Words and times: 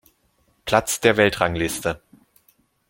Platz 0.65 0.99
der 1.01 1.15
Weltrangliste. 1.17 2.01